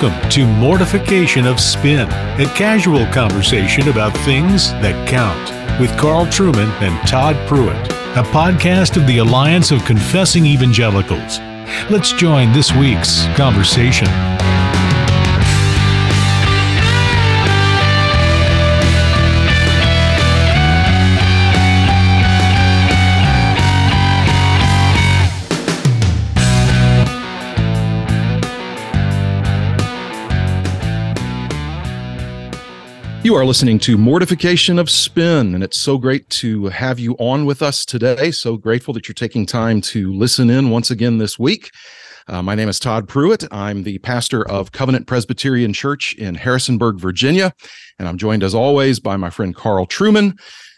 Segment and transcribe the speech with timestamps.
[0.00, 6.70] Welcome to Mortification of Spin, a casual conversation about things that count with Carl Trueman
[6.80, 7.76] and Todd Pruitt,
[8.16, 11.38] a podcast of the Alliance of Confessing Evangelicals.
[11.90, 14.08] Let's join this week's conversation.
[33.30, 37.46] You are listening to Mortification of Spin, and it's so great to have you on
[37.46, 38.32] with us today.
[38.32, 41.70] So grateful that you're taking time to listen in once again this week.
[42.26, 43.44] Uh, my name is Todd Pruitt.
[43.52, 47.54] I'm the pastor of Covenant Presbyterian Church in Harrisonburg, Virginia,
[48.00, 50.36] and I'm joined as always by my friend Carl Trueman.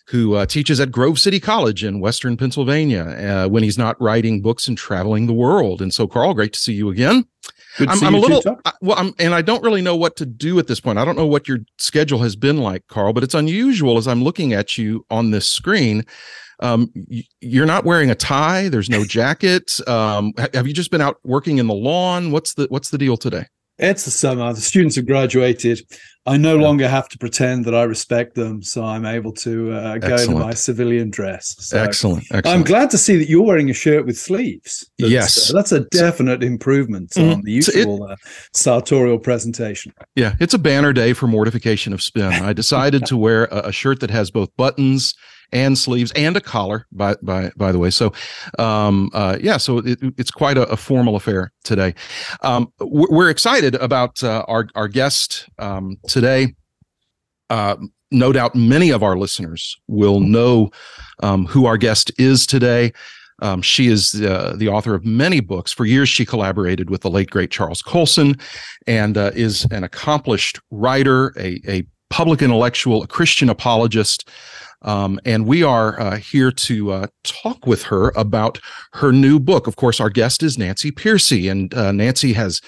[0.09, 4.43] who uh, teaches at Grove City College in Western Pennsylvania uh, when he's not writing
[4.43, 5.81] books and traveling the world.
[5.81, 7.25] And so, Carl, great to see you again.
[7.79, 10.59] I'm, I'm a little I, well, I'm, and I don't really know what to do
[10.59, 10.99] at this point.
[10.99, 14.23] I don't know what your schedule has been like, Carl, but it's unusual as I'm
[14.23, 16.05] looking at you on this screen.
[16.61, 16.93] Um,
[17.41, 18.69] you're not wearing a tie.
[18.69, 19.81] There's no jacket.
[19.89, 22.31] Um, have you just been out working in the lawn?
[22.31, 23.47] What's the What's the deal today?
[23.83, 24.53] It's the summer.
[24.53, 25.81] The students have graduated.
[26.25, 26.63] I no yeah.
[26.63, 30.41] longer have to pretend that I respect them, so I'm able to uh, go excellent.
[30.41, 31.57] in my civilian dress.
[31.59, 32.47] So excellent, excellent.
[32.47, 34.89] I'm glad to see that you're wearing a shirt with sleeves.
[35.01, 37.33] That's, yes, uh, that's a definite improvement mm-hmm.
[37.33, 38.17] on the usual it, uh,
[38.55, 39.93] sartorial presentation.
[40.15, 42.33] Yeah, it's a banner day for mortification of spin.
[42.33, 45.17] I decided to wear a, a shirt that has both buttons
[45.53, 47.91] and sleeves and a collar by by by the way.
[47.91, 48.13] So
[48.59, 51.95] um uh yeah so it, it's quite a, a, formal affair today.
[52.43, 56.55] Um we're excited about uh, our our guest um today.
[57.51, 57.77] Uh
[58.13, 60.71] no doubt many of our listeners will know
[61.23, 62.93] um, who our guest is today.
[63.41, 65.73] Um, she is uh, the author of many books.
[65.73, 68.37] For years, she collaborated with the late great Charles Colson,
[68.87, 74.29] and uh, is an accomplished writer, a, a public intellectual, a Christian apologist,
[74.83, 78.59] um, and we are uh, here to uh, talk with her about
[78.95, 79.67] her new book.
[79.67, 82.61] Of course, our guest is Nancy Pearcey, and uh, Nancy has.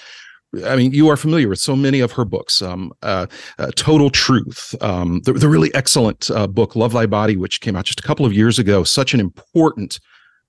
[0.65, 2.61] I mean, you are familiar with so many of her books.
[2.61, 3.25] Um, uh,
[3.59, 7.75] uh, Total Truth, um, the, the, really excellent uh, book "Love Thy Body," which came
[7.75, 8.83] out just a couple of years ago.
[8.83, 9.99] Such an important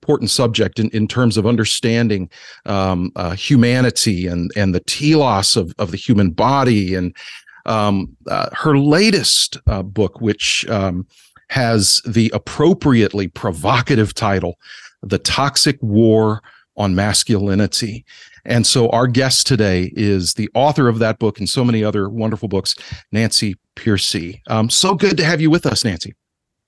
[0.03, 2.31] important subject in, in terms of understanding
[2.67, 7.17] um, uh, humanity and and the telos of, of the human body and
[7.65, 11.07] um, uh, her latest uh, book, which um,
[11.49, 14.59] has the appropriately provocative title,
[15.03, 16.43] The Toxic War
[16.77, 18.05] on Masculinity.
[18.45, 22.09] And so our guest today is the author of that book and so many other
[22.09, 22.75] wonderful books,
[23.11, 24.41] Nancy Pearcey.
[24.49, 26.15] Um, so good to have you with us, Nancy.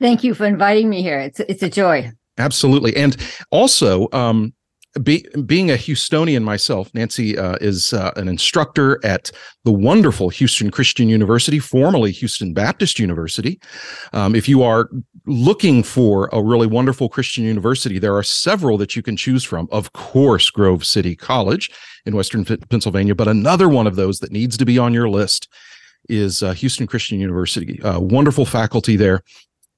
[0.01, 1.19] Thank you for inviting me here.
[1.19, 2.13] It's it's a joy.
[2.39, 3.17] Absolutely, and
[3.51, 4.53] also um,
[4.99, 9.31] be, being a Houstonian myself, Nancy uh, is uh, an instructor at
[9.65, 13.61] the wonderful Houston Christian University, formerly Houston Baptist University.
[14.13, 14.89] Um, if you are
[15.27, 19.69] looking for a really wonderful Christian university, there are several that you can choose from.
[19.71, 21.71] Of course, Grove City College
[22.07, 25.49] in Western Pennsylvania, but another one of those that needs to be on your list
[26.09, 27.83] is uh, Houston Christian University.
[27.83, 29.23] Uh, wonderful faculty there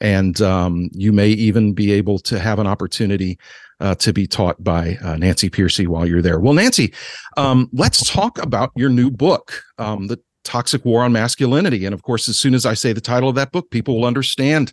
[0.01, 3.39] and um, you may even be able to have an opportunity
[3.81, 6.39] uh, to be taught by uh, Nancy Pearcey while you're there.
[6.39, 6.93] Well, Nancy,
[7.37, 11.85] um, let's talk about your new book, um, The Toxic War on Masculinity.
[11.85, 14.07] And of course, as soon as I say the title of that book, people will
[14.07, 14.73] understand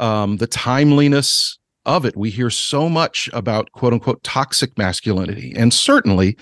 [0.00, 2.16] um, the timeliness of it.
[2.16, 5.52] We hear so much about quote unquote toxic masculinity.
[5.56, 6.36] And certainly,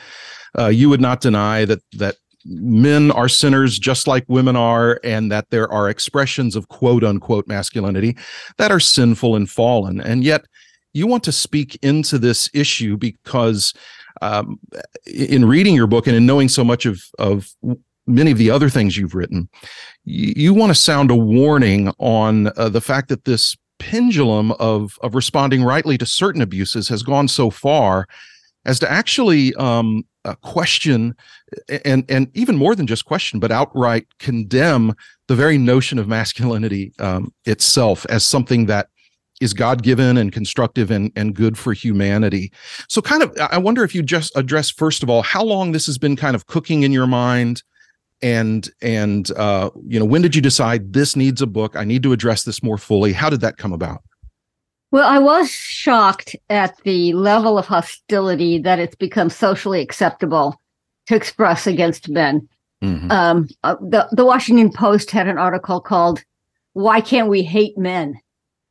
[0.58, 2.16] uh, you would not deny that that
[2.48, 7.46] men are sinners just like women are, and that there are expressions of quote unquote
[7.46, 8.16] masculinity
[8.58, 10.00] that are sinful and fallen.
[10.00, 10.46] And yet,
[10.92, 13.74] you want to speak into this issue because
[14.22, 14.58] um,
[15.06, 17.54] in reading your book and in knowing so much of of
[18.06, 19.48] many of the other things you've written,
[20.04, 24.98] you, you want to sound a warning on uh, the fact that this pendulum of
[25.02, 28.06] of responding rightly to certain abuses has gone so far
[28.64, 31.14] as to actually um, uh, question
[31.84, 34.94] and and even more than just question, but outright condemn
[35.28, 38.88] the very notion of masculinity um, itself as something that
[39.40, 42.52] is God given and constructive and, and good for humanity.
[42.88, 45.86] So, kind of, I wonder if you just address first of all how long this
[45.86, 47.62] has been kind of cooking in your mind,
[48.22, 51.76] and and uh, you know when did you decide this needs a book?
[51.76, 53.12] I need to address this more fully.
[53.12, 54.02] How did that come about?
[54.96, 60.58] Well, I was shocked at the level of hostility that it's become socially acceptable
[61.08, 62.48] to express against men.
[62.82, 63.10] Mm-hmm.
[63.10, 66.24] Um, uh, the the Washington Post had an article called
[66.72, 68.18] "Why Can't We Hate Men?"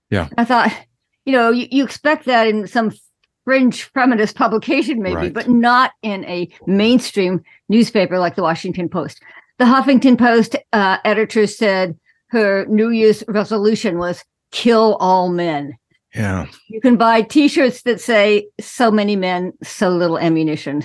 [0.09, 0.29] Yeah.
[0.35, 0.75] I thought,
[1.25, 2.91] you know, you, you expect that in some
[3.43, 5.33] fringe feminist publication, maybe, right.
[5.33, 9.21] but not in a mainstream newspaper like the Washington Post.
[9.59, 11.99] The Huffington Post uh, editor said
[12.29, 15.77] her New Year's resolution was kill all men.
[16.15, 16.47] Yeah.
[16.69, 20.83] You can buy t shirts that say so many men, so little ammunition.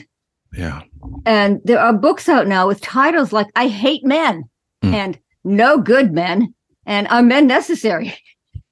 [0.53, 0.83] Yeah.
[1.25, 4.45] And there are books out now with titles like I Hate Men
[4.83, 4.93] mm.
[4.93, 6.53] and No Good Men
[6.85, 8.17] and Are Men Necessary?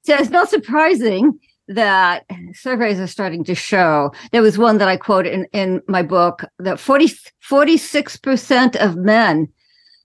[0.03, 4.11] So it's not surprising that surveys are starting to show.
[4.31, 7.09] There was one that I quote in, in my book that 40,
[7.47, 9.49] 46% of men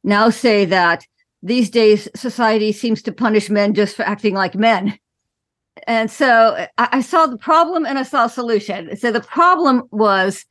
[0.03, 1.07] now say that
[1.43, 4.99] these days society seems to punish men just for acting like men.
[5.87, 8.97] And so I, saw the problem and I saw a solution.
[8.97, 10.47] So the problem was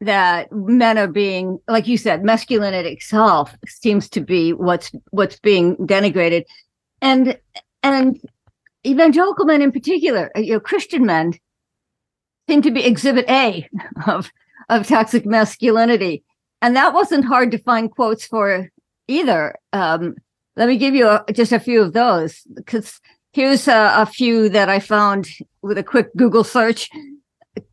[0.00, 5.76] that men are being like you said masculinity itself seems to be what's what's being
[5.78, 6.44] denigrated.
[7.02, 7.38] And
[7.82, 8.18] and
[8.86, 11.32] evangelical men in particular uh, you know christian men
[12.48, 13.68] seem to be exhibit a
[14.06, 14.30] of
[14.68, 16.22] of toxic masculinity.
[16.60, 18.68] And that wasn't hard to find quotes for
[19.06, 19.54] either.
[19.72, 20.16] Um,
[20.56, 23.00] let me give you a, just a few of those because
[23.32, 25.28] here's a, a few that i found
[25.62, 26.88] with a quick google search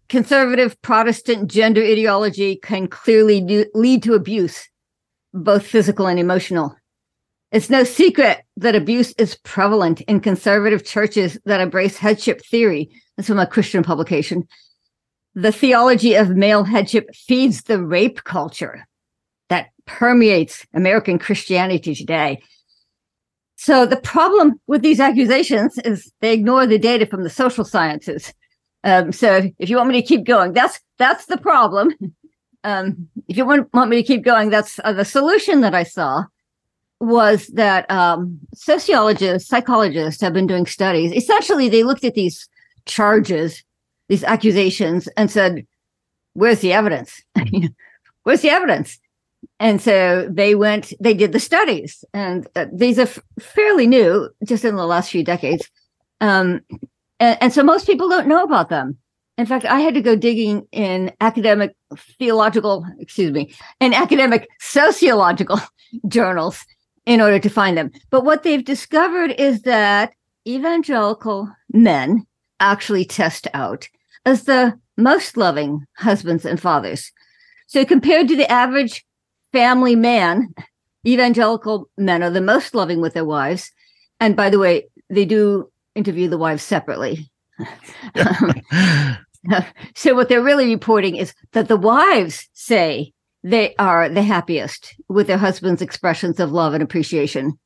[0.09, 4.69] conservative Protestant gender ideology can clearly do, lead to abuse,
[5.33, 6.75] both physical and emotional.
[7.51, 12.89] It's no secret that abuse is prevalent in conservative churches that embrace headship theory.
[13.15, 14.47] That's from a Christian publication.
[15.35, 18.87] The theology of male headship feeds the rape culture
[19.49, 22.41] that permeates American Christianity today.
[23.55, 28.33] So the problem with these accusations is they ignore the data from the social sciences
[28.85, 31.91] um, so if you want me to keep going, that's that's the problem.
[32.63, 35.83] Um, if you want, want me to keep going, that's uh, the solution that I
[35.83, 36.25] saw
[36.99, 41.11] was that um, sociologists, psychologists have been doing studies.
[41.11, 42.47] Essentially, they looked at these
[42.85, 43.63] charges,
[44.07, 45.65] these accusations, and said,
[46.33, 47.23] "Where's the evidence?
[48.23, 48.99] Where's the evidence?"
[49.59, 50.93] And so they went.
[50.99, 55.11] They did the studies, and uh, these are f- fairly new, just in the last
[55.11, 55.69] few decades.
[56.21, 56.61] Um,
[57.19, 58.97] and, and so most people don't know about them.
[59.37, 61.75] In fact, I had to go digging in academic
[62.19, 65.59] theological, excuse me, in academic sociological
[66.07, 66.65] journals
[67.05, 67.91] in order to find them.
[68.09, 70.13] But what they've discovered is that
[70.47, 72.25] evangelical men
[72.59, 73.87] actually test out
[74.25, 77.11] as the most loving husbands and fathers.
[77.67, 79.05] So compared to the average
[79.55, 80.53] family man,
[81.07, 83.71] evangelical men are the most loving with their wives.
[84.19, 87.31] And by the way, they do interview the wives separately.
[88.15, 88.53] um,
[89.95, 93.13] so what they're really reporting is that the wives say
[93.43, 97.57] they are the happiest with their husband's expressions of love and appreciation.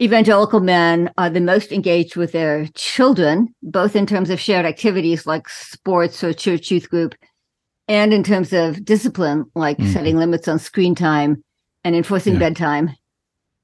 [0.00, 5.26] Evangelical men are the most engaged with their children, both in terms of shared activities
[5.26, 7.14] like sports or church youth group,
[7.88, 9.92] and in terms of discipline like mm-hmm.
[9.92, 11.42] setting limits on screen time
[11.84, 12.40] and enforcing yeah.
[12.40, 12.90] bedtime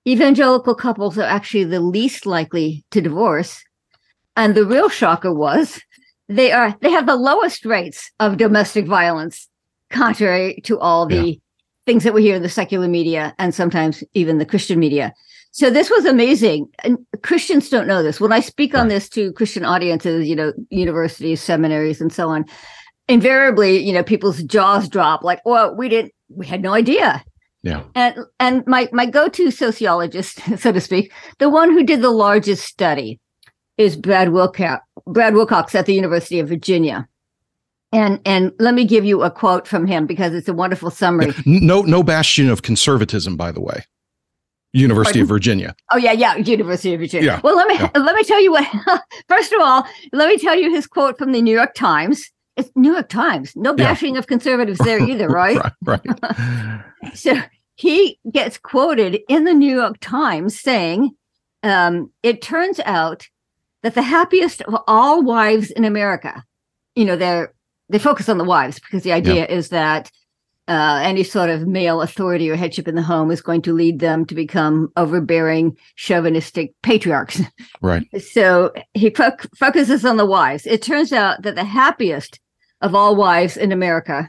[0.06, 3.62] evangelical couples are actually the least likely to divorce.
[4.36, 5.80] And the real shocker was
[6.28, 9.48] they are they have the lowest rates of domestic violence,
[9.90, 11.34] contrary to all the yeah.
[11.86, 15.12] things that we hear in the secular media and sometimes even the Christian media.
[15.54, 16.66] So this was amazing.
[16.82, 18.18] And Christians don't know this.
[18.18, 22.46] When I speak on this to Christian audiences, you know, universities, seminaries, and so on,
[23.08, 27.24] invariably, you know, people's jaws drop like, well, we didn't, we had no idea.
[27.62, 27.84] Yeah.
[27.94, 32.64] And and my my go-to sociologist, so to speak, the one who did the largest
[32.64, 33.20] study
[33.78, 37.08] is Brad Wilcox, Brad Wilcox at the University of Virginia.
[37.92, 41.34] And and let me give you a quote from him because it's a wonderful summary.
[41.46, 43.84] No no bastion of conservatism, by the way.
[44.72, 45.22] University Pardon?
[45.22, 45.76] of Virginia.
[45.92, 47.26] Oh yeah, yeah, University of Virginia.
[47.26, 47.40] Yeah.
[47.44, 47.90] Well, let me yeah.
[48.00, 48.66] let me tell you what.
[49.28, 52.30] First of all, let me tell you his quote from the New York Times.
[52.56, 53.54] It's New York Times.
[53.56, 54.18] No bashing yeah.
[54.18, 55.58] of conservatives there either, right?
[55.82, 56.00] right.
[56.04, 56.84] right.
[57.14, 57.40] so
[57.74, 61.10] he gets quoted in the New York Times saying,
[61.62, 63.28] um, "It turns out
[63.82, 66.44] that the happiest of all wives in America,
[66.94, 67.52] you know, they're
[67.88, 70.10] they focus on the wives because the idea is that
[70.68, 73.98] uh, any sort of male authority or headship in the home is going to lead
[73.98, 77.40] them to become overbearing, chauvinistic patriarchs.
[77.80, 78.06] Right.
[78.22, 80.66] So he fo- focuses on the wives.
[80.66, 82.38] It turns out that the happiest
[82.82, 84.28] of all wives in America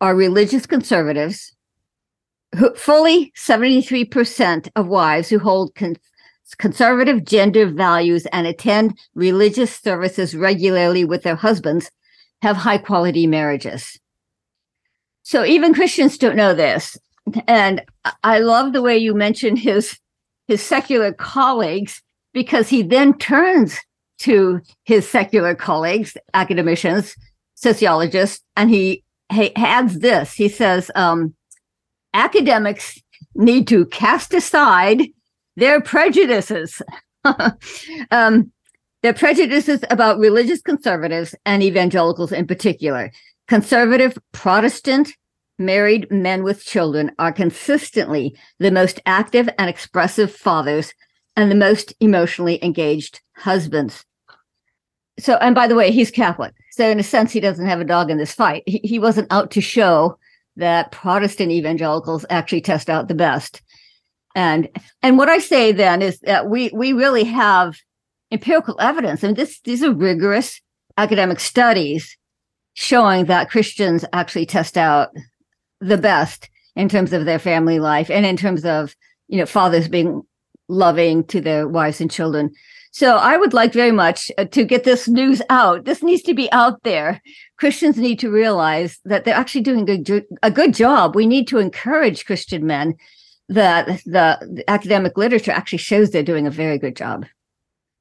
[0.00, 1.54] are religious conservatives.
[2.56, 5.96] Who, fully 73% of wives who hold con-
[6.58, 11.90] conservative gender values and attend religious services regularly with their husbands
[12.42, 13.98] have high quality marriages.
[15.22, 16.96] So even Christians don't know this.
[17.48, 17.82] And
[18.22, 19.98] I love the way you mentioned his
[20.46, 22.02] his secular colleagues
[22.34, 23.78] because he then turns
[24.18, 27.16] to his secular colleagues, academicians,
[27.64, 29.02] sociologist, and he,
[29.32, 30.34] he adds this.
[30.34, 31.34] He says um,
[32.12, 33.00] academics
[33.34, 35.02] need to cast aside
[35.56, 36.80] their prejudices.
[38.10, 38.52] um,
[39.02, 43.10] their prejudices about religious conservatives and evangelicals in particular.
[43.48, 45.12] Conservative Protestant
[45.58, 50.94] married men with children are consistently the most active and expressive fathers
[51.36, 54.04] and the most emotionally engaged husbands.
[55.18, 56.54] So, and by the way, he's Catholic.
[56.72, 58.62] So, in a sense, he doesn't have a dog in this fight.
[58.66, 60.18] He, he wasn't out to show
[60.56, 63.62] that Protestant evangelicals actually test out the best.
[64.34, 64.68] And
[65.02, 67.76] and what I say then is that we we really have
[68.32, 69.22] empirical evidence.
[69.22, 70.60] I mean, this these are rigorous
[70.96, 72.16] academic studies
[72.74, 75.10] showing that Christians actually test out
[75.80, 78.96] the best in terms of their family life and in terms of
[79.28, 80.22] you know fathers being
[80.68, 82.50] loving to their wives and children
[82.94, 86.34] so i would like very much uh, to get this news out this needs to
[86.34, 87.20] be out there
[87.58, 89.88] christians need to realize that they're actually doing
[90.42, 92.94] a good, job we need to encourage christian men
[93.48, 97.26] that the, the academic literature actually shows they're doing a very good job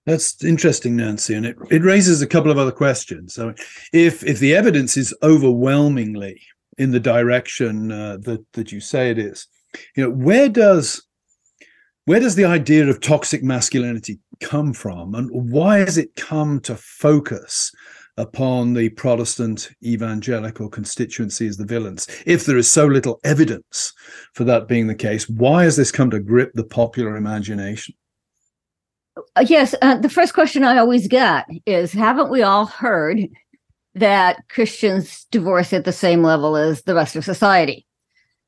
[0.06, 3.34] that's interesting, Nancy, and it, it raises a couple of other questions.
[3.34, 3.54] So,
[3.94, 6.42] if if the evidence is overwhelmingly
[6.78, 9.48] in the direction uh, that that you say it is.
[9.96, 11.04] You know, where does
[12.06, 16.76] where does the idea of toxic masculinity come from, and why has it come to
[16.76, 17.72] focus
[18.18, 22.08] upon the Protestant evangelical constituency as the villains?
[22.26, 23.94] If there is so little evidence
[24.34, 27.96] for that being the case, why has this come to grip the popular imagination?
[29.36, 33.28] Uh, yes, uh, the first question I always get is Haven't we all heard
[33.96, 37.86] that Christians divorce at the same level as the rest of society.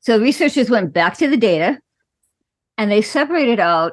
[0.00, 1.78] So researchers went back to the data
[2.78, 3.92] and they separated out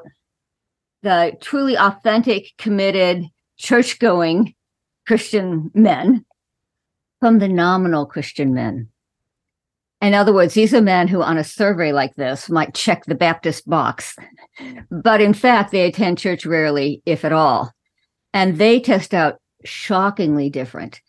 [1.04, 4.54] the truly authentic, committed, church going
[5.06, 6.24] Christian men
[7.20, 8.88] from the nominal Christian men.
[10.02, 13.14] In other words, these are men who, on a survey like this, might check the
[13.14, 14.16] Baptist box,
[14.90, 17.72] but in fact, they attend church rarely, if at all.
[18.32, 21.00] And they test out shockingly different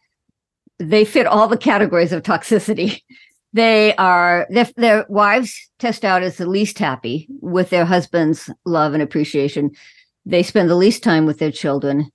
[0.79, 3.01] they fit all the categories of toxicity.
[3.55, 8.93] They are their, their wives test out as the least happy with their husband's love
[8.93, 9.71] and appreciation.
[10.25, 12.11] They spend the least time with their children.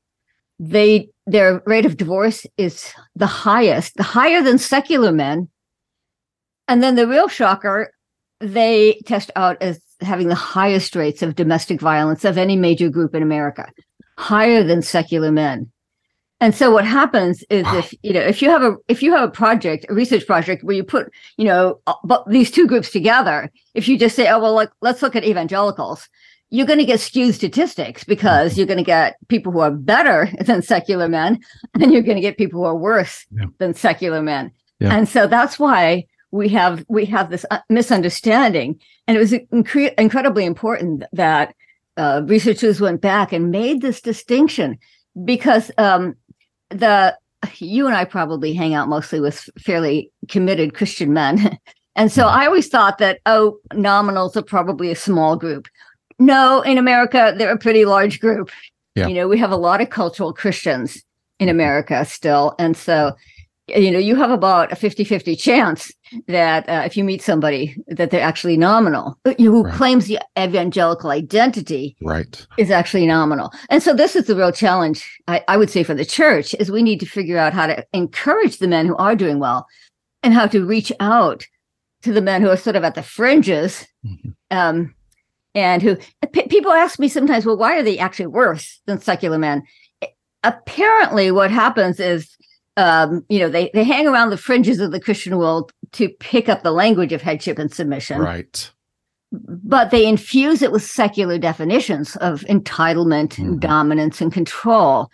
[0.58, 5.48] They their rate of divorce is the highest, the higher than secular men.
[6.68, 7.90] And then the real shocker,
[8.40, 13.14] they test out as having the highest rates of domestic violence of any major group
[13.14, 13.66] in America,
[14.18, 15.72] higher than secular men.
[16.40, 19.28] And so what happens is if you know if you have a if you have
[19.28, 23.50] a project a research project where you put you know uh, these two groups together
[23.74, 26.08] if you just say oh well like let's look at evangelicals
[26.48, 30.28] you're going to get skewed statistics because you're going to get people who are better
[30.40, 31.38] than secular men
[31.78, 33.44] and you're going to get people who are worse yeah.
[33.58, 34.96] than secular men yeah.
[34.96, 39.94] and so that's why we have we have this uh, misunderstanding and it was incre-
[39.98, 41.54] incredibly important that
[41.98, 44.78] uh, researchers went back and made this distinction
[45.24, 46.14] because um,
[46.70, 47.16] the
[47.58, 51.58] you and I probably hang out mostly with fairly committed Christian men.
[51.96, 52.28] And so hmm.
[52.28, 55.66] I always thought that, oh, nominals are probably a small group.
[56.20, 58.50] No, in America, they're a pretty large group.
[58.94, 59.08] Yeah.
[59.08, 61.02] You know, we have a lot of cultural Christians
[61.40, 61.56] in mm-hmm.
[61.56, 62.54] America still.
[62.58, 63.16] And so
[63.76, 65.92] you know you have about a 50-50 chance
[66.26, 69.74] that uh, if you meet somebody that they're actually nominal who right.
[69.74, 75.20] claims the evangelical identity right is actually nominal and so this is the real challenge
[75.28, 77.84] I, I would say for the church is we need to figure out how to
[77.92, 79.66] encourage the men who are doing well
[80.22, 81.46] and how to reach out
[82.02, 84.30] to the men who are sort of at the fringes mm-hmm.
[84.50, 84.94] um,
[85.54, 85.96] and who
[86.32, 89.62] p- people ask me sometimes well why are they actually worse than secular men
[90.42, 92.36] apparently what happens is
[92.76, 96.48] um, you know, they they hang around the fringes of the Christian world to pick
[96.48, 98.20] up the language of headship and submission.
[98.20, 98.70] Right.
[99.32, 103.44] But they infuse it with secular definitions of entitlement, mm-hmm.
[103.44, 105.10] and dominance, and control.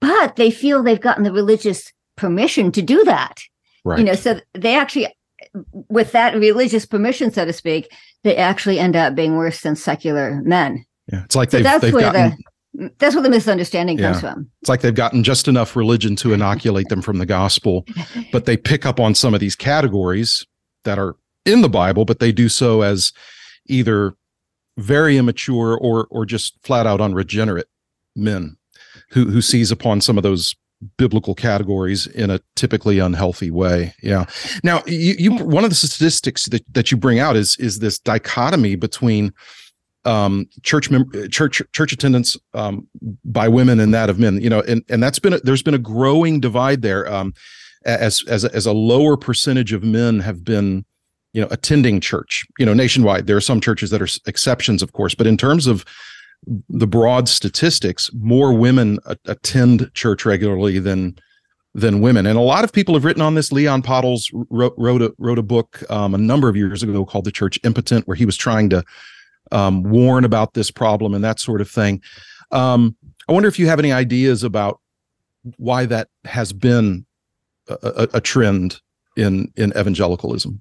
[0.00, 3.40] But they feel they've gotten the religious permission to do that.
[3.84, 3.98] Right.
[3.98, 5.08] You know, so they actually,
[5.72, 7.90] with that religious permission, so to speak,
[8.22, 10.84] they actually end up being worse than secular men.
[11.10, 12.36] Yeah, it's like so they've, they've gotten, the,
[12.98, 14.12] that's where the misunderstanding yeah.
[14.12, 14.50] comes from.
[14.60, 17.84] It's like they've gotten just enough religion to inoculate them from the gospel,
[18.32, 20.46] but they pick up on some of these categories
[20.84, 23.12] that are in the Bible, but they do so as
[23.66, 24.14] either
[24.76, 27.68] very immature or or just flat out unregenerate
[28.14, 28.56] men
[29.10, 30.54] who who seize upon some of those
[30.96, 33.92] biblical categories in a typically unhealthy way.
[34.00, 34.26] Yeah.
[34.62, 37.98] Now, you, you one of the statistics that, that you bring out is is this
[37.98, 39.32] dichotomy between
[40.08, 42.88] um, church mem- church church attendance um,
[43.24, 44.40] by women and that of men.
[44.40, 47.10] You know, and and that's been a, there's been a growing divide there.
[47.12, 47.34] Um,
[47.84, 50.84] as as as a lower percentage of men have been
[51.32, 54.92] you know attending church you know nationwide there are some churches that are exceptions of
[54.92, 55.84] course but in terms of
[56.68, 61.16] the broad statistics more women a- attend church regularly than
[61.74, 65.02] than women and a lot of people have written on this Leon Podles wrote wrote
[65.02, 68.16] a, wrote a book um, a number of years ago called the church impotent where
[68.16, 68.82] he was trying to
[69.52, 72.00] um, warn about this problem and that sort of thing
[72.50, 72.96] um,
[73.28, 74.80] i wonder if you have any ideas about
[75.56, 77.06] why that has been
[77.68, 78.80] a, a, trend
[79.16, 80.60] in in evangelicalism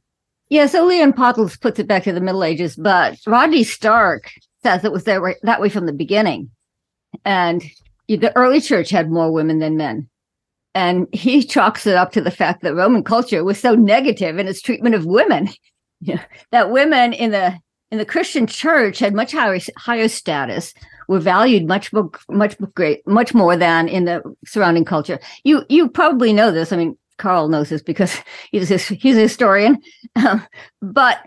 [0.50, 4.32] yeah, so Leon Podles puts it back to the Middle Ages, but Rodney Stark
[4.63, 6.50] says it was that way, that way from the beginning.
[7.25, 7.63] And
[8.08, 10.10] the early church had more women than men.
[10.74, 14.48] And he chalks it up to the fact that Roman culture was so negative in
[14.48, 15.50] its treatment of women,
[16.51, 17.60] that women in the
[17.91, 20.74] in the Christian church had much higher higher status,
[21.08, 25.20] were valued much more much great much more than in the surrounding culture.
[25.44, 26.72] You you probably know this.
[26.72, 28.17] I mean, Carl knows this because
[28.51, 29.82] he's a, he's a historian.
[30.15, 30.46] Um,
[30.82, 31.20] but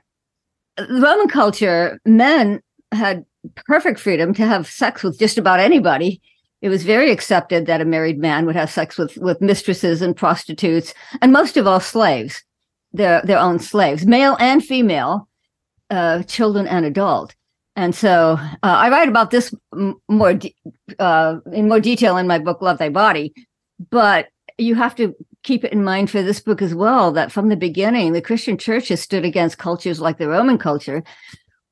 [0.89, 2.63] Roman culture, men
[2.93, 3.25] had
[3.55, 6.21] perfect freedom to have sex with just about anybody.
[6.63, 10.15] It was very accepted that a married man would have sex with with mistresses and
[10.17, 12.43] prostitutes, and most of all, slaves,
[12.93, 15.27] their their own slaves, male and female,
[15.91, 17.35] uh, children and adult.
[17.77, 19.55] And so uh, I write about this
[20.09, 20.55] more de-
[20.99, 23.33] uh, in more detail in my book, Love Thy Body.
[23.91, 24.29] But
[24.59, 27.57] you have to keep it in mind for this book as well that from the
[27.57, 31.03] beginning, the Christian church has stood against cultures like the Roman culture,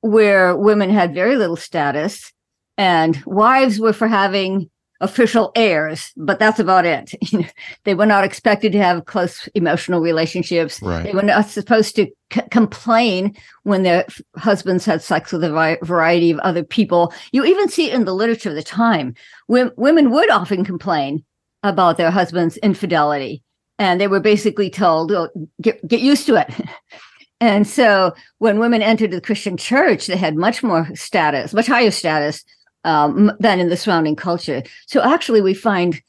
[0.00, 2.32] where women had very little status
[2.78, 7.14] and wives were for having official heirs, but that's about it.
[7.84, 10.82] they were not expected to have close emotional relationships.
[10.82, 11.04] Right.
[11.04, 15.78] They were not supposed to c- complain when their husbands had sex with a vi-
[15.82, 17.12] variety of other people.
[17.32, 19.14] You even see it in the literature of the time.
[19.48, 21.24] W- women would often complain
[21.62, 23.42] about their husband's infidelity
[23.78, 25.28] and they were basically told, oh,
[25.62, 26.52] get, get used to it.
[27.40, 31.92] and so when women entered the Christian church, they had much more status, much higher
[31.92, 32.44] status
[32.84, 34.62] um, than in the surrounding culture.
[34.86, 36.00] So actually, we find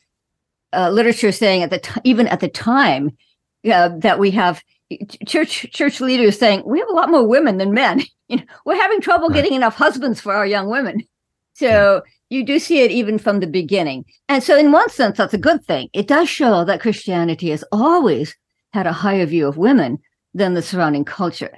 [0.73, 3.17] uh, literature saying at the t- even at the time
[3.71, 4.63] uh, that we have
[5.27, 8.03] church church leaders saying we have a lot more women than men.
[8.31, 9.33] You know, we're having trouble right.
[9.37, 11.01] getting enough husbands for our young women.
[11.53, 14.05] So you do see it even from the beginning.
[14.27, 15.89] And so, in one sense, that's a good thing.
[15.93, 18.35] It does show that Christianity has always
[18.71, 19.97] had a higher view of women
[20.35, 21.57] than the surrounding culture.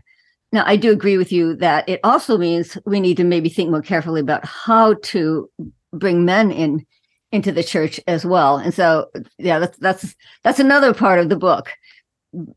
[0.52, 3.70] Now, I do agree with you that it also means we need to maybe think
[3.70, 5.50] more carefully about how to
[5.94, 6.86] bring men in
[7.32, 8.58] into the church as well.
[8.58, 11.70] And so, yeah, that's that's that's another part of the book.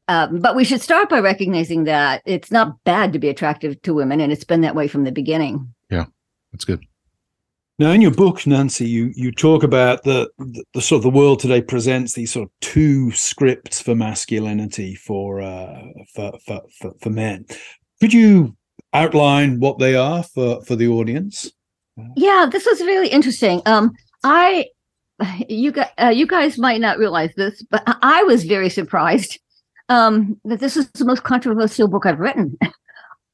[0.08, 3.94] Um, but we should start by recognizing that it's not bad to be attractive to
[3.94, 5.72] women, and it's been that way from the beginning.
[5.90, 6.06] Yeah,
[6.52, 6.84] that's good.
[7.76, 11.18] Now, in your book, Nancy, you you talk about the, the, the sort of the
[11.18, 15.82] world today presents these sort of two scripts for masculinity for uh,
[16.14, 17.46] for, for, for for men.
[18.04, 18.54] Could you
[18.92, 21.50] outline what they are for for the audience?
[22.16, 23.62] Yeah, this was really interesting.
[23.64, 24.66] Um, I
[25.48, 29.38] you guys uh, you guys might not realize this, but I was very surprised
[29.88, 32.58] um, that this is the most controversial book I've written.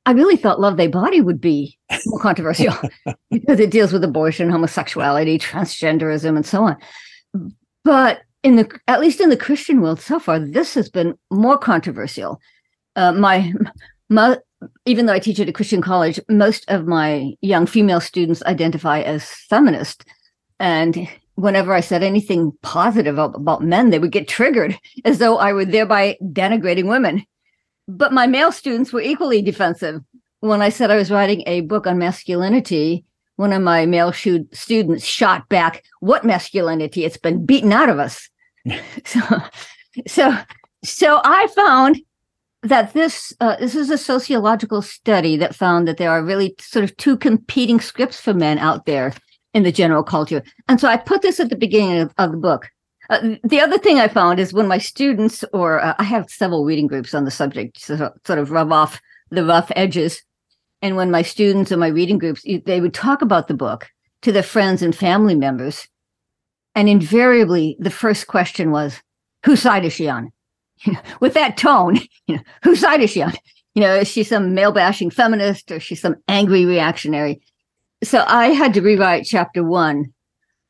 [0.07, 2.75] I really thought Love Thy Body would be more controversial
[3.33, 6.77] because it deals with abortion, homosexuality, transgenderism, and so on.
[7.83, 11.59] But in the at least in the Christian world so far, this has been more
[11.59, 12.41] controversial.
[12.95, 13.53] Uh, my,
[14.09, 14.37] my
[14.85, 19.01] even though I teach at a Christian college, most of my young female students identify
[19.01, 20.05] as feminist,
[20.59, 25.53] and whenever I said anything positive about men, they would get triggered as though I
[25.53, 27.25] were thereby denigrating women.
[27.89, 30.03] But my male students were equally defensive.
[30.41, 33.05] When I said I was writing a book on masculinity,
[33.37, 37.05] one of my male students shot back, "What masculinity?
[37.05, 38.29] It's been beaten out of us."
[39.05, 39.21] so,
[40.07, 40.37] so,
[40.85, 42.01] so I found
[42.63, 46.85] that this uh, this is a sociological study that found that there are really sort
[46.85, 49.15] of two competing scripts for men out there
[49.55, 52.37] in the general culture, and so I put this at the beginning of, of the
[52.37, 52.69] book.
[53.09, 56.65] Uh, the other thing I found is when my students, or uh, I have several
[56.65, 60.23] reading groups on the subject, so, sort of rub off the rough edges.
[60.81, 63.89] And when my students or my reading groups, they would talk about the book
[64.23, 65.89] to their friends and family members.
[66.75, 69.01] And invariably, the first question was,
[69.45, 70.33] whose side is she on?
[70.87, 73.35] Know, with that tone, you know, whose side is she on?
[73.75, 77.41] You know, is she some male bashing feminist or is she some angry reactionary?
[78.03, 80.13] So I had to rewrite chapter one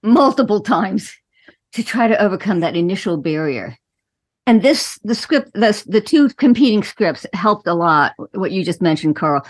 [0.02, 1.14] multiple times
[1.72, 3.76] to try to overcome that initial barrier.
[4.46, 8.82] And this, the script, the, the two competing scripts helped a lot, what you just
[8.82, 9.46] mentioned, Carl.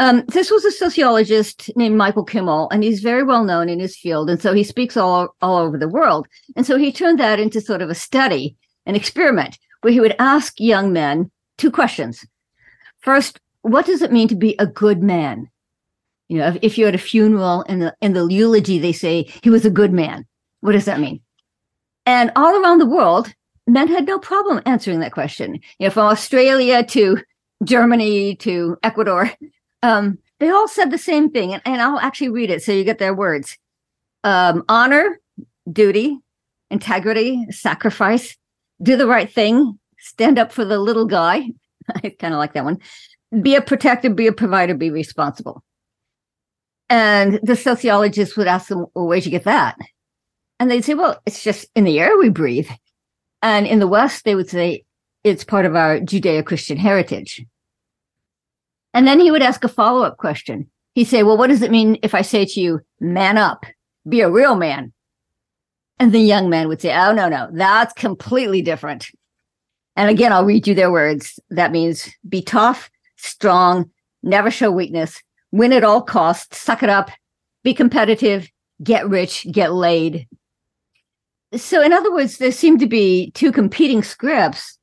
[0.00, 3.96] Um, this was a sociologist named Michael Kimmel, and he's very well known in his
[3.96, 4.30] field.
[4.30, 6.26] And so he speaks all, all over the world.
[6.56, 10.16] And so he turned that into sort of a study, an experiment, where he would
[10.18, 12.24] ask young men two questions.
[13.00, 15.48] First, what does it mean to be a good man?
[16.28, 19.28] You know, if, if you're at a funeral and the in the eulogy they say
[19.42, 20.26] he was a good man,
[20.60, 21.20] what does that mean?
[22.06, 23.32] And all around the world,
[23.66, 25.54] men had no problem answering that question.
[25.78, 27.18] You know, from Australia to
[27.64, 29.30] Germany to Ecuador,
[29.82, 31.52] um, they all said the same thing.
[31.52, 33.58] And, and I'll actually read it so you get their words
[34.24, 35.18] um, honor,
[35.70, 36.18] duty,
[36.70, 38.36] integrity, sacrifice,
[38.82, 41.50] do the right thing, stand up for the little guy.
[41.94, 42.78] I kind of like that one.
[43.42, 45.62] Be a protector, be a provider, be responsible.
[46.88, 49.76] And the sociologist would ask them, well, where'd you get that?
[50.58, 52.68] And they'd say, well, it's just in the air we breathe.
[53.42, 54.84] And in the West, they would say,
[55.22, 57.44] it's part of our Judeo Christian heritage.
[58.92, 60.68] And then he would ask a follow up question.
[60.94, 63.64] He'd say, well, what does it mean if I say to you, man up,
[64.08, 64.92] be a real man?
[66.00, 69.10] And the young man would say, oh, no, no, that's completely different.
[69.96, 71.38] And again, I'll read you their words.
[71.50, 73.90] That means be tough, strong,
[74.22, 77.10] never show weakness, win at all costs, suck it up,
[77.64, 78.48] be competitive,
[78.82, 80.26] get rich, get laid.
[81.54, 84.78] So, in other words, there seem to be two competing scripts.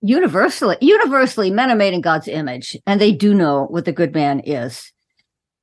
[0.00, 4.14] Universally, universally, men are made in God's image, and they do know what the good
[4.14, 4.92] man is.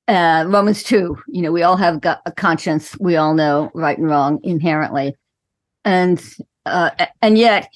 [0.08, 2.98] Uh, Romans 2, you know, we all have got a conscience.
[3.00, 5.16] We all know right and wrong inherently.
[5.86, 6.22] And
[6.66, 7.70] uh, and yet,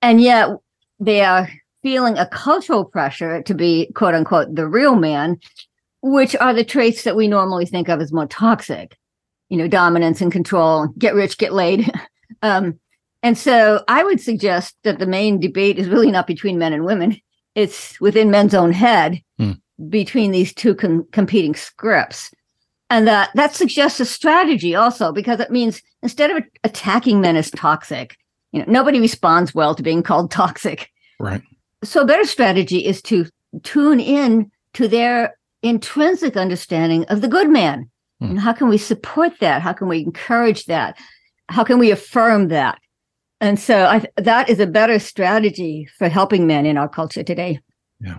[0.00, 0.50] and yet
[0.98, 1.48] they are
[1.82, 5.38] feeling a cultural pressure to be quote unquote the real man,
[6.02, 8.96] which are the traits that we normally think of as more toxic,
[9.48, 11.90] you know, dominance and control, get rich, get laid.
[12.42, 12.78] um,
[13.22, 16.84] and so I would suggest that the main debate is really not between men and
[16.84, 17.16] women.
[17.54, 19.60] It's within men's own head mm.
[19.88, 22.30] Between these two com- competing scripts.
[22.90, 27.50] And that, that suggests a strategy also, because it means instead of attacking men as
[27.50, 28.16] toxic,
[28.52, 30.90] you know, nobody responds well to being called toxic.
[31.18, 31.42] Right.
[31.82, 33.26] So a better strategy is to
[33.62, 37.90] tune in to their intrinsic understanding of the good man.
[38.20, 38.30] Hmm.
[38.30, 39.62] And how can we support that?
[39.62, 40.98] How can we encourage that?
[41.48, 42.78] How can we affirm that?
[43.40, 47.58] And so I, that is a better strategy for helping men in our culture today.
[48.04, 48.18] Yeah,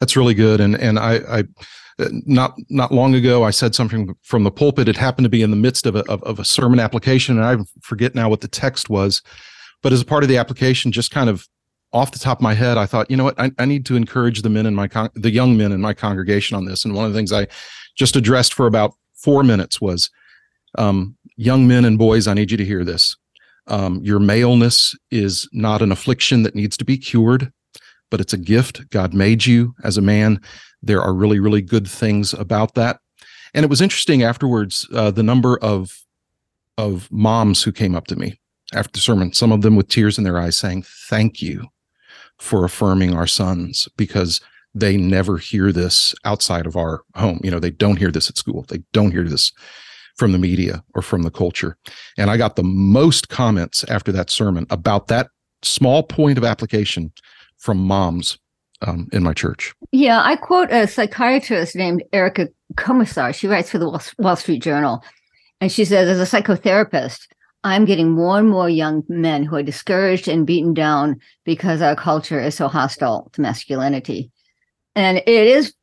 [0.00, 0.60] that's really good.
[0.60, 1.44] And and I, I
[1.98, 4.88] not not long ago I said something from the pulpit.
[4.88, 7.44] It happened to be in the midst of a of, of a sermon application, and
[7.44, 9.22] I forget now what the text was.
[9.82, 11.46] But as a part of the application, just kind of
[11.92, 13.96] off the top of my head, I thought, you know what, I, I need to
[13.96, 16.84] encourage the men in my con- the young men in my congregation on this.
[16.84, 17.46] And one of the things I
[17.96, 20.10] just addressed for about four minutes was,
[20.76, 23.16] um, young men and boys, I need you to hear this.
[23.68, 27.52] Um, your maleness is not an affliction that needs to be cured,
[28.10, 28.88] but it's a gift.
[28.90, 30.40] God made you as a man.
[30.82, 33.00] There are really, really good things about that.
[33.54, 36.02] And it was interesting afterwards, uh, the number of
[36.76, 38.38] of moms who came up to me
[38.72, 41.66] after the sermon, some of them with tears in their eyes saying, Thank you
[42.38, 44.40] for affirming our sons because
[44.74, 47.40] they never hear this outside of our home.
[47.42, 49.52] You know, they don't hear this at school, they don't hear this
[50.16, 51.76] from the media or from the culture.
[52.16, 55.28] And I got the most comments after that sermon about that
[55.62, 57.12] small point of application
[57.58, 58.38] from moms
[58.82, 59.74] um, in my church.
[59.92, 63.34] Yeah, I quote a psychiatrist named Erica Komisar.
[63.34, 65.02] She writes for the Wall Street Journal.
[65.60, 67.26] And she says, as a psychotherapist,
[67.64, 71.96] I'm getting more and more young men who are discouraged and beaten down because our
[71.96, 74.30] culture is so hostile to masculinity.
[74.94, 75.74] And it is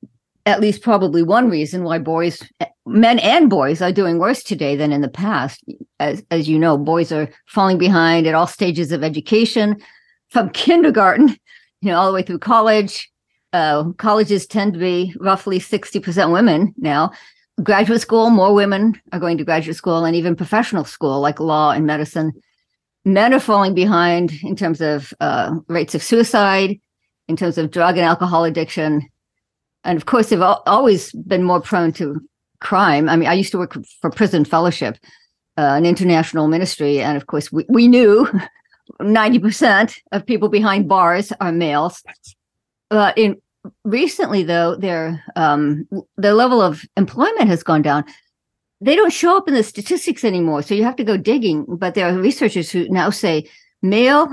[0.45, 2.41] at least probably one reason why boys,
[2.85, 5.63] men and boys, are doing worse today than in the past.
[5.99, 9.81] As, as you know, boys are falling behind at all stages of education,
[10.29, 11.35] from kindergarten,
[11.81, 13.11] you know, all the way through college.
[13.53, 17.11] Uh, colleges tend to be roughly 60% women now
[17.63, 21.71] graduate school, more women are going to graduate school and even professional school like law
[21.71, 22.33] and medicine.
[23.05, 26.79] Men are falling behind in terms of uh, rates of suicide,
[27.27, 29.07] in terms of drug and alcohol addiction.
[29.83, 32.19] And of course, they've al- always been more prone to
[32.59, 33.07] crime.
[33.07, 34.97] I mean, I used to work for Prison Fellowship,
[35.57, 36.99] uh, an international ministry.
[36.99, 38.27] And of course, we, we knew
[39.01, 42.03] 90% of people behind bars are males.
[42.89, 43.41] But in
[43.83, 48.05] recently though their um their level of employment has gone down.
[48.81, 51.95] They don't show up in the statistics anymore so you have to go digging but
[51.95, 53.49] there are researchers who now say
[53.81, 54.27] male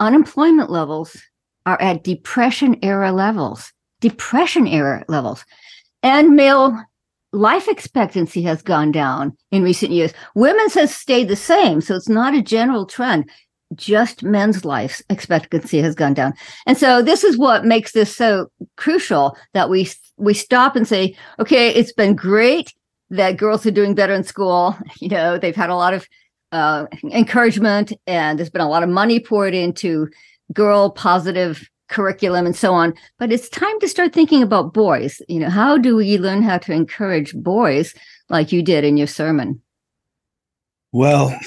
[0.00, 1.16] unemployment levels
[1.64, 3.72] are at depression era levels
[4.04, 5.46] depression era levels.
[6.02, 6.78] And male
[7.32, 10.12] life expectancy has gone down in recent years.
[10.34, 13.30] Women's has stayed the same so it's not a general trend
[13.74, 16.34] just men's life expectancy has gone down.
[16.66, 21.16] And so this is what makes this so crucial that we we stop and say,
[21.40, 22.72] okay, it's been great
[23.10, 24.76] that girls are doing better in school.
[25.00, 26.08] You know, they've had a lot of
[26.52, 30.08] uh, encouragement and there's been a lot of money poured into
[30.52, 32.94] girl positive curriculum and so on.
[33.18, 35.20] But it's time to start thinking about boys.
[35.28, 37.94] You know, how do we learn how to encourage boys
[38.28, 39.60] like you did in your sermon?
[40.92, 41.38] Well,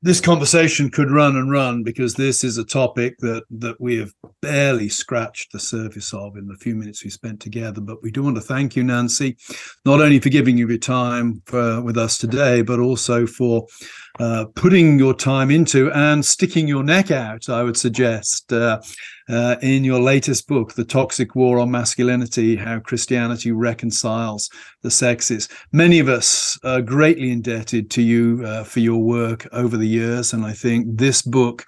[0.00, 4.12] this conversation could run and run because this is a topic that that we have
[4.40, 7.80] barely scratched the surface of in the few minutes we spent together.
[7.80, 9.36] But we do want to thank you nancy
[9.84, 13.66] not only for giving you your time for, with us today but also for
[14.20, 18.80] uh, putting your time into and sticking your neck out, I would suggest, uh,
[19.28, 24.50] uh, in your latest book, The Toxic War on Masculinity How Christianity Reconciles
[24.82, 25.48] the Sexes.
[25.72, 30.32] Many of us are greatly indebted to you uh, for your work over the years,
[30.32, 31.64] and I think this book.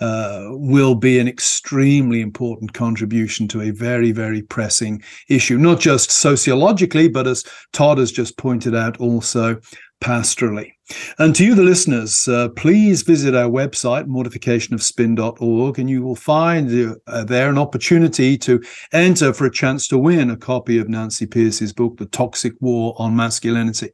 [0.00, 6.12] Uh, will be an extremely important contribution to a very, very pressing issue, not just
[6.12, 7.42] sociologically, but as
[7.72, 9.58] Todd has just pointed out, also
[10.00, 10.72] pastorally.
[11.18, 16.96] And to you, the listeners, uh, please visit our website, mortificationofspin.org, and you will find
[17.06, 21.26] uh, there an opportunity to enter for a chance to win a copy of Nancy
[21.26, 23.90] Pearcey's book, The Toxic War on Masculinity.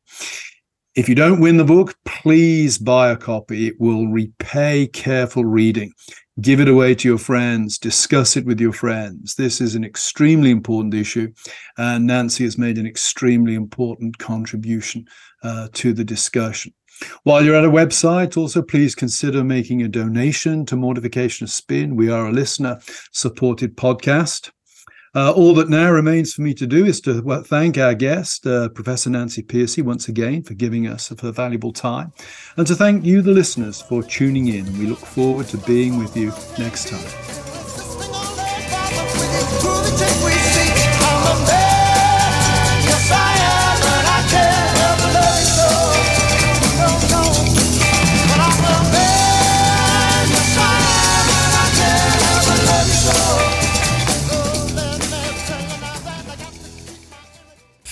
[0.94, 3.66] If you don't win the book, please buy a copy.
[3.66, 5.92] It will repay careful reading.
[6.40, 9.34] Give it away to your friends, discuss it with your friends.
[9.34, 11.32] This is an extremely important issue,
[11.78, 15.04] and Nancy has made an extremely important contribution
[15.42, 16.72] uh, to the discussion.
[17.24, 21.96] While you're at a website, also please consider making a donation to Mortification of Spin.
[21.96, 22.78] We are a listener
[23.10, 24.52] supported podcast.
[25.14, 28.68] Uh, all that now remains for me to do is to thank our guest, uh,
[28.70, 32.12] Professor Nancy Pearcey, once again for giving us her valuable time,
[32.56, 34.64] and to thank you, the listeners, for tuning in.
[34.78, 37.43] We look forward to being with you next time.